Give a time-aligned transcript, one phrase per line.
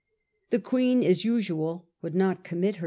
[0.49, 2.79] The Queen, as usual, would not commit herself.